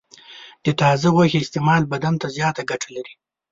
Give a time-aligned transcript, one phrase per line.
[0.65, 3.13] د تازه غوښې استعمال بدن ته زیاته ګټه لري.